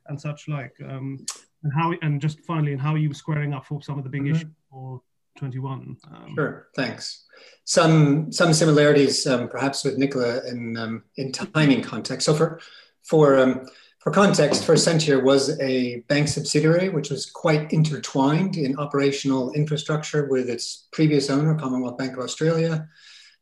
and 0.08 0.20
such 0.22 0.48
like, 0.48 0.76
um, 0.88 1.26
and 1.64 1.74
how 1.74 1.94
and 2.02 2.22
just 2.22 2.40
finally, 2.42 2.72
and 2.72 2.82
how 2.82 2.94
are 2.94 2.98
you 2.98 3.14
squaring 3.14 3.54
up 3.54 3.66
for 3.66 3.82
some 3.82 3.98
of 3.98 4.04
the 4.04 4.10
big 4.10 4.24
mm-hmm. 4.24 4.36
issues 4.36 4.52
for 4.70 5.02
21? 5.38 5.98
Um, 6.12 6.34
sure, 6.36 6.68
thanks. 6.76 7.26
Some 7.64 8.32
some 8.32 8.54
similarities, 8.54 9.26
um, 9.28 9.50
perhaps, 9.50 9.84
with 9.84 9.98
Nicola 9.98 10.42
in 10.48 10.78
um, 10.78 11.04
in 11.18 11.32
timing 11.32 11.82
context. 11.82 12.26
So 12.26 12.34
for 12.34 12.60
for 13.04 13.38
um, 13.38 13.68
for 14.06 14.12
context, 14.12 14.66
First 14.66 14.84
Sentier 14.84 15.20
was 15.20 15.60
a 15.60 16.02
bank 16.02 16.28
subsidiary 16.28 16.90
which 16.90 17.10
was 17.10 17.26
quite 17.26 17.74
intertwined 17.74 18.56
in 18.56 18.78
operational 18.78 19.52
infrastructure 19.54 20.28
with 20.28 20.48
its 20.48 20.88
previous 20.92 21.32
owner, 21.32 21.56
Commonwealth 21.56 21.98
Bank 21.98 22.14
of 22.14 22.20
Australia, 22.20 22.88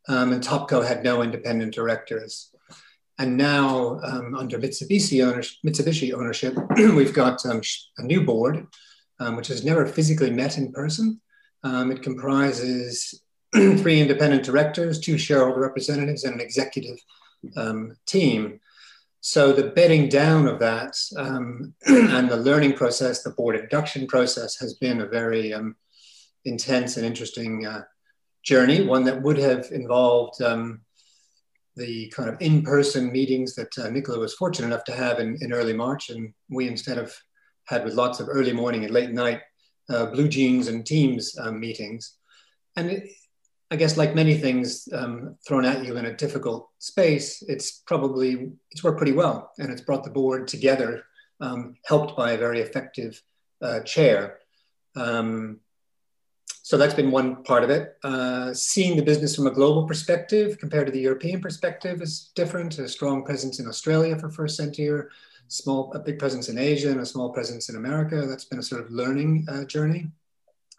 um, 0.08 0.32
and 0.32 0.42
Topco 0.42 0.88
had 0.88 1.04
no 1.04 1.22
independent 1.22 1.74
directors. 1.74 2.50
And 3.20 3.36
now, 3.36 4.00
um, 4.04 4.36
under 4.36 4.58
Mitsubishi 4.58 5.22
ownership, 5.22 5.58
Mitsubishi 5.68 6.14
ownership 6.14 6.56
we've 6.78 7.14
got 7.14 7.46
um, 7.46 7.60
a 7.98 8.04
new 8.04 8.24
board, 8.24 8.66
um, 9.20 9.36
which 9.36 9.50
has 9.50 9.66
never 9.66 9.86
physically 9.86 10.32
met 10.32 10.58
in 10.58 10.72
person. 10.72 11.20
Um, 11.64 11.92
it 11.92 12.02
comprises 12.02 13.22
three 13.54 14.00
independent 14.00 14.44
directors, 14.44 15.02
two 15.02 15.18
shareholder 15.18 15.60
representatives, 15.60 16.24
and 16.24 16.36
an 16.36 16.40
executive 16.40 17.00
um, 17.58 17.98
team. 18.06 18.62
So 19.26 19.54
the 19.54 19.70
bedding 19.70 20.10
down 20.10 20.48
of 20.48 20.60
that 20.60 20.98
um, 21.16 21.74
and 21.86 22.30
the 22.30 22.36
learning 22.36 22.74
process, 22.74 23.24
the 23.24 23.30
board 23.30 23.56
induction 23.56 24.06
process 24.06 24.60
has 24.60 24.74
been 24.74 25.00
a 25.00 25.08
very 25.08 25.54
um, 25.54 25.78
intense 26.44 26.98
and 26.98 27.06
interesting 27.06 27.66
uh, 27.66 27.84
journey, 28.44 28.84
one 28.84 29.06
that 29.06 29.22
would 29.22 29.38
have 29.38 29.72
involved 29.72 30.42
um, 30.42 30.82
the 31.78 32.10
kind 32.10 32.28
of 32.28 32.36
in-person 32.42 33.14
meetings 33.14 33.56
that 33.56 33.70
uh, 33.78 33.90
Nicola 33.90 34.20
was 34.20 34.34
fortunate 34.34 34.68
enough 34.68 34.84
to 34.84 34.94
have 34.94 35.20
in, 35.20 35.38
in 35.40 35.54
early 35.54 35.72
March. 35.72 36.10
And 36.10 36.34
we 36.50 36.68
instead 36.68 36.98
of 36.98 37.16
had 37.64 37.86
with 37.86 37.94
lots 37.94 38.20
of 38.20 38.28
early 38.30 38.52
morning 38.52 38.84
and 38.84 38.94
late 38.94 39.12
night 39.12 39.40
uh, 39.90 40.08
BlueJeans 40.08 40.68
and 40.68 40.86
teams 40.86 41.38
um, 41.40 41.62
meetings. 41.62 42.18
And 42.76 43.08
I 43.74 43.76
guess 43.76 43.98
like 43.98 44.14
many 44.14 44.38
things 44.38 44.88
um, 44.94 45.36
thrown 45.48 45.66
at 45.66 45.84
you 45.84 45.98
in 45.98 46.06
a 46.06 46.16
difficult 46.16 46.70
space, 46.78 47.42
it's 47.48 47.72
probably 47.88 48.52
it's 48.70 48.84
worked 48.84 49.00
pretty 49.00 49.14
well, 49.14 49.52
and 49.58 49.72
it's 49.72 49.82
brought 49.82 50.04
the 50.04 50.12
board 50.12 50.48
together, 50.48 51.06
um, 51.42 51.76
helped 51.84 52.16
by 52.16 52.34
a 52.34 52.38
very 52.38 52.60
effective 52.60 53.20
uh, 53.64 53.80
chair. 53.80 54.38
Um, 54.96 55.60
so 56.62 56.78
that's 56.78 56.94
been 56.94 57.10
one 57.10 57.44
part 57.44 57.64
of 57.64 57.72
it. 57.72 57.98
Uh, 58.04 58.54
seeing 58.54 58.96
the 58.96 59.02
business 59.02 59.36
from 59.36 59.48
a 59.48 59.52
global 59.60 59.88
perspective 59.88 60.60
compared 60.60 60.86
to 60.86 60.92
the 60.92 61.02
European 61.02 61.42
perspective 61.42 62.00
is 62.00 62.32
different. 62.36 62.78
A 62.78 62.88
strong 62.88 63.26
presence 63.26 63.60
in 63.60 63.68
Australia 63.68 64.16
for 64.20 64.30
First 64.30 64.56
Sentier, 64.56 65.10
small 65.48 65.92
a 65.94 66.00
big 66.00 66.20
presence 66.20 66.48
in 66.48 66.60
Asia, 66.60 66.92
and 66.92 67.02
a 67.02 67.08
small 67.08 67.32
presence 67.32 67.70
in 67.70 67.76
America. 67.76 68.28
That's 68.28 68.46
been 68.46 68.60
a 68.60 68.70
sort 68.72 68.82
of 68.84 68.92
learning 68.92 69.48
uh, 69.50 69.64
journey. 69.66 70.12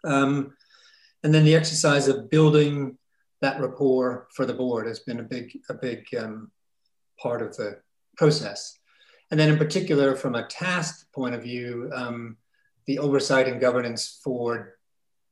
Um, 0.05 0.53
and 1.25 1.33
then 1.33 1.43
the 1.43 1.55
exercise 1.55 2.07
of 2.07 2.29
building 2.29 2.99
that 3.41 3.59
rapport 3.59 4.27
for 4.35 4.45
the 4.45 4.53
board 4.53 4.85
has 4.85 4.99
been 4.99 5.19
a 5.19 5.23
big, 5.23 5.59
a 5.69 5.73
big 5.73 6.05
um, 6.15 6.51
part 7.19 7.41
of 7.41 7.57
the 7.57 7.79
process. 8.15 8.77
And 9.31 9.39
then 9.39 9.49
in 9.49 9.57
particular, 9.57 10.15
from 10.15 10.35
a 10.35 10.45
task 10.45 11.11
point 11.13 11.33
of 11.33 11.41
view, 11.41 11.91
um, 11.95 12.37
the 12.85 12.99
oversight 12.99 13.47
and 13.47 13.59
governance 13.59 14.21
for 14.23 14.77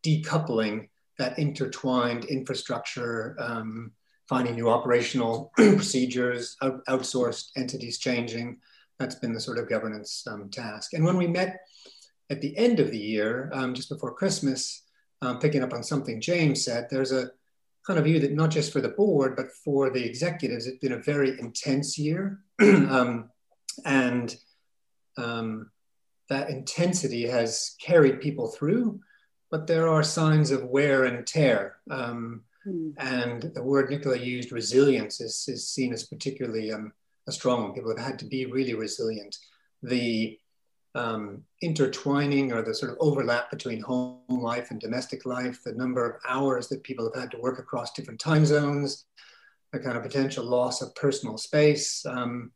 decoupling 0.03 0.89
that 1.19 1.37
intertwined 1.37 2.25
infrastructure, 2.25 3.35
um, 3.37 3.91
finding 4.27 4.55
new 4.55 4.71
operational 4.71 5.51
procedures, 5.55 6.57
out, 6.63 6.83
outsourced 6.87 7.51
entities 7.55 7.99
changing. 7.99 8.57
That's 8.97 9.15
been 9.15 9.33
the 9.33 9.39
sort 9.39 9.59
of 9.59 9.69
governance 9.69 10.25
um, 10.25 10.49
task. 10.49 10.93
And 10.93 11.05
when 11.05 11.17
we 11.17 11.27
met 11.27 11.59
at 12.31 12.41
the 12.41 12.57
end 12.57 12.79
of 12.79 12.89
the 12.89 12.97
year, 12.97 13.51
um, 13.53 13.75
just 13.75 13.89
before 13.89 14.15
Christmas, 14.15 14.82
um, 15.23 15.39
picking 15.39 15.63
up 15.63 15.73
on 15.73 15.83
something 15.83 16.19
James 16.19 16.65
said, 16.65 16.87
there's 16.89 17.13
a 17.13 17.31
kind 17.87 17.97
of 17.97 18.05
view 18.05 18.19
that 18.19 18.33
not 18.33 18.51
just 18.51 18.73
for 18.73 18.81
the 18.81 18.89
board, 18.89 19.35
but 19.35 19.47
for 19.63 19.89
the 19.89 20.03
executives, 20.03 20.67
it's 20.67 20.79
been 20.79 20.93
a 20.93 20.97
very 20.97 21.39
intense 21.39 21.97
year. 21.97 22.39
um, 22.61 23.29
and 23.85 24.35
um, 25.17 25.71
that 26.29 26.49
intensity 26.49 27.25
has 27.25 27.75
carried 27.81 28.21
people 28.21 28.47
through, 28.49 28.99
but 29.49 29.65
there 29.65 29.87
are 29.87 30.03
signs 30.03 30.51
of 30.51 30.65
wear 30.65 31.05
and 31.05 31.25
tear. 31.25 31.77
Um, 31.89 32.41
mm. 32.67 32.93
And 32.97 33.51
the 33.53 33.63
word 33.63 33.89
Nicola 33.89 34.17
used, 34.17 34.51
resilience, 34.51 35.21
is, 35.21 35.45
is 35.47 35.69
seen 35.69 35.93
as 35.93 36.03
particularly 36.03 36.71
um, 36.71 36.91
a 37.27 37.31
strong 37.31 37.63
one. 37.63 37.73
People 37.73 37.95
have 37.95 38.05
had 38.05 38.19
to 38.19 38.25
be 38.25 38.45
really 38.45 38.73
resilient. 38.73 39.37
The 39.83 40.37
um, 40.95 41.43
intertwining 41.61 42.51
or 42.51 42.61
the 42.61 42.73
sort 42.73 42.91
of 42.91 42.97
overlap 42.99 43.49
between 43.49 43.81
home 43.81 44.21
life 44.29 44.69
and 44.71 44.79
domestic 44.79 45.25
life, 45.25 45.63
the 45.63 45.73
number 45.73 46.05
of 46.05 46.21
hours 46.27 46.67
that 46.67 46.83
people 46.83 47.05
have 47.05 47.19
had 47.19 47.31
to 47.31 47.39
work 47.39 47.59
across 47.59 47.93
different 47.93 48.19
time 48.19 48.45
zones, 48.45 49.05
the 49.71 49.79
kind 49.79 49.97
of 49.97 50.03
potential 50.03 50.45
loss 50.45 50.81
of 50.81 50.93
personal 50.95 51.37
space, 51.37 52.05
um, 52.05 52.51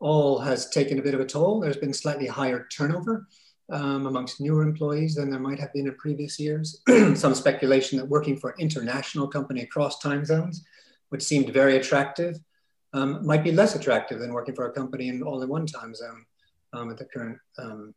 all 0.00 0.38
has 0.38 0.70
taken 0.70 0.98
a 0.98 1.02
bit 1.02 1.14
of 1.14 1.20
a 1.20 1.26
toll. 1.26 1.60
There's 1.60 1.76
been 1.76 1.92
slightly 1.92 2.26
higher 2.26 2.66
turnover 2.76 3.26
um, 3.70 4.06
amongst 4.06 4.40
newer 4.40 4.62
employees 4.62 5.14
than 5.14 5.30
there 5.30 5.40
might 5.40 5.58
have 5.58 5.72
been 5.72 5.86
in 5.86 5.94
previous 5.96 6.38
years. 6.38 6.82
Some 7.14 7.34
speculation 7.34 7.98
that 7.98 8.08
working 8.08 8.36
for 8.36 8.50
an 8.50 8.60
international 8.60 9.26
company 9.26 9.62
across 9.62 9.98
time 9.98 10.24
zones, 10.24 10.64
which 11.08 11.22
seemed 11.22 11.52
very 11.52 11.76
attractive, 11.76 12.38
um, 12.92 13.24
might 13.26 13.42
be 13.42 13.52
less 13.52 13.74
attractive 13.74 14.18
than 14.18 14.32
working 14.32 14.54
for 14.54 14.66
a 14.66 14.72
company 14.72 15.08
in 15.08 15.22
all 15.22 15.42
in 15.42 15.48
one 15.48 15.66
time 15.66 15.94
zone 15.94 16.26
um, 16.72 16.90
at 16.90 16.98
the 16.98 17.04
current 17.04 17.38
um, 17.58 17.94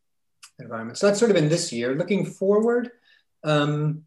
environment. 0.60 0.98
So 0.98 1.08
that's 1.08 1.20
sort 1.20 1.32
of 1.32 1.38
in 1.38 1.50
this 1.50 1.72
year. 1.72 1.96
Looking 1.96 2.26
forward, 2.26 2.92
um, 3.44 4.04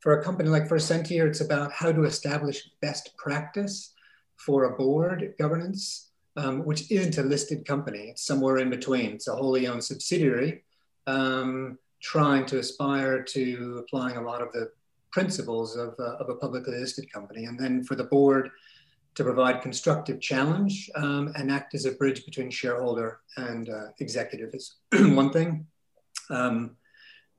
for 0.00 0.18
a 0.18 0.24
company 0.24 0.48
like 0.48 0.68
First 0.68 0.88
Sentier, 0.88 1.28
it's 1.28 1.40
about 1.40 1.72
how 1.72 1.92
to 1.92 2.04
establish 2.04 2.68
best 2.80 3.16
practice 3.16 3.92
for 4.36 4.64
a 4.64 4.76
board 4.76 5.34
governance, 5.38 6.10
um, 6.36 6.64
which 6.64 6.90
isn't 6.90 7.18
a 7.18 7.22
listed 7.22 7.64
company. 7.64 8.08
It's 8.10 8.26
somewhere 8.26 8.58
in 8.58 8.68
between. 8.68 9.12
It's 9.12 9.28
a 9.28 9.36
wholly 9.36 9.68
owned 9.68 9.84
subsidiary 9.84 10.64
um, 11.06 11.78
trying 12.00 12.46
to 12.46 12.58
aspire 12.58 13.22
to 13.22 13.84
applying 13.84 14.16
a 14.16 14.22
lot 14.22 14.42
of 14.42 14.52
the 14.52 14.72
principles 15.12 15.76
of, 15.76 15.94
uh, 16.00 16.16
of 16.16 16.28
a 16.28 16.34
publicly 16.34 16.78
listed 16.78 17.12
company. 17.12 17.44
And 17.44 17.58
then 17.58 17.84
for 17.84 17.94
the 17.94 18.04
board, 18.04 18.50
to 19.14 19.24
provide 19.24 19.60
constructive 19.60 20.20
challenge 20.20 20.90
um, 20.94 21.32
and 21.36 21.50
act 21.50 21.74
as 21.74 21.84
a 21.84 21.92
bridge 21.92 22.24
between 22.24 22.50
shareholder 22.50 23.20
and 23.36 23.68
uh, 23.68 23.88
executive 24.00 24.54
is 24.54 24.76
one 24.92 25.30
thing. 25.30 25.66
Um, 26.30 26.76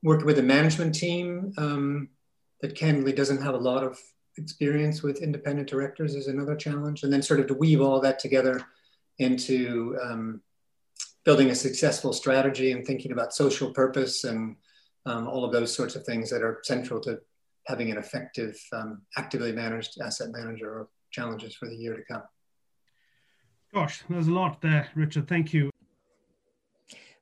working 0.03 0.25
with 0.25 0.39
a 0.39 0.43
management 0.43 0.93
team 0.93 1.53
um, 1.57 2.09
that 2.61 2.75
candidly 2.75 3.13
doesn't 3.13 3.41
have 3.41 3.55
a 3.55 3.57
lot 3.57 3.83
of 3.83 3.99
experience 4.37 5.01
with 5.01 5.21
independent 5.21 5.67
directors 5.67 6.15
is 6.15 6.27
another 6.27 6.55
challenge. 6.55 7.03
And 7.03 7.11
then 7.11 7.21
sort 7.21 7.39
of 7.39 7.47
to 7.47 7.53
weave 7.53 7.81
all 7.81 7.99
that 8.01 8.19
together 8.19 8.61
into 9.19 9.97
um, 10.03 10.41
building 11.23 11.49
a 11.49 11.55
successful 11.55 12.13
strategy 12.13 12.71
and 12.71 12.85
thinking 12.85 13.11
about 13.11 13.33
social 13.33 13.71
purpose 13.71 14.23
and 14.23 14.55
um, 15.05 15.27
all 15.27 15.45
of 15.45 15.51
those 15.51 15.73
sorts 15.73 15.95
of 15.95 16.03
things 16.03 16.29
that 16.29 16.41
are 16.41 16.59
central 16.63 16.99
to 17.01 17.19
having 17.67 17.91
an 17.91 17.97
effective, 17.97 18.59
um, 18.73 19.01
actively 19.17 19.51
managed 19.51 19.99
asset 20.01 20.29
manager 20.31 20.69
or 20.69 20.89
challenges 21.13 21.55
for 21.55 21.69
the 21.69 21.75
year 21.75 21.95
to 21.95 22.03
come. 22.03 22.23
Gosh, 23.73 24.03
there's 24.09 24.27
a 24.27 24.33
lot 24.33 24.61
there, 24.61 24.89
Richard. 24.95 25.27
Thank 25.27 25.53
you. 25.53 25.71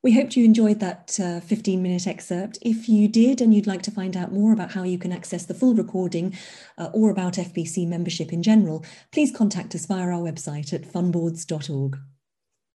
We 0.03 0.13
hoped 0.13 0.35
you 0.35 0.43
enjoyed 0.43 0.79
that 0.79 1.19
uh, 1.21 1.41
15 1.41 1.81
minute 1.81 2.07
excerpt. 2.07 2.57
If 2.63 2.89
you 2.89 3.07
did 3.07 3.39
and 3.39 3.53
you'd 3.53 3.67
like 3.67 3.83
to 3.83 3.91
find 3.91 4.17
out 4.17 4.31
more 4.31 4.51
about 4.51 4.71
how 4.71 4.81
you 4.81 4.97
can 4.97 5.11
access 5.11 5.45
the 5.45 5.53
full 5.53 5.75
recording 5.75 6.35
uh, 6.79 6.89
or 6.91 7.11
about 7.11 7.33
FBC 7.33 7.87
membership 7.87 8.33
in 8.33 8.41
general, 8.41 8.83
please 9.11 9.31
contact 9.31 9.75
us 9.75 9.85
via 9.85 10.01
our 10.01 10.21
website 10.21 10.73
at 10.73 10.81
fundboards.org. 10.81 11.99